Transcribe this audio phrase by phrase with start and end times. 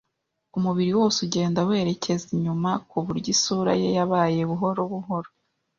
[0.57, 5.29] umubiri wose ugenda werekeza inyuma, kuburyo isura ye yabaye buhoro buhoro,